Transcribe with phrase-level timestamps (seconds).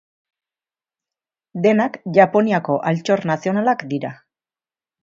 [1.67, 4.15] Denak Japoniako Altxor Nazionalak dira.